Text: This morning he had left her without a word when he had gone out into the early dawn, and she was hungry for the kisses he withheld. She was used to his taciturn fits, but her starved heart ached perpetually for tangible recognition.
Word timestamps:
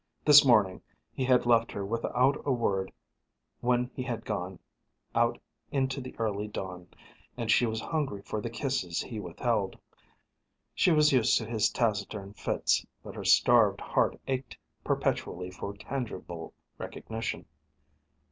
This 0.25 0.43
morning 0.43 0.81
he 1.13 1.23
had 1.25 1.45
left 1.45 1.71
her 1.73 1.85
without 1.85 2.41
a 2.43 2.51
word 2.51 2.91
when 3.59 3.91
he 3.93 4.01
had 4.01 4.25
gone 4.25 4.57
out 5.13 5.39
into 5.71 6.01
the 6.01 6.15
early 6.17 6.47
dawn, 6.47 6.87
and 7.37 7.51
she 7.51 7.67
was 7.67 7.79
hungry 7.81 8.23
for 8.23 8.41
the 8.41 8.49
kisses 8.49 8.99
he 9.03 9.19
withheld. 9.19 9.77
She 10.73 10.91
was 10.91 11.11
used 11.11 11.37
to 11.37 11.45
his 11.45 11.69
taciturn 11.69 12.33
fits, 12.33 12.83
but 13.03 13.13
her 13.13 13.23
starved 13.23 13.79
heart 13.81 14.19
ached 14.27 14.57
perpetually 14.83 15.51
for 15.51 15.71
tangible 15.77 16.55
recognition. 16.79 17.45